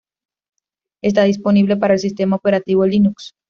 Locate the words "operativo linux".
2.37-3.35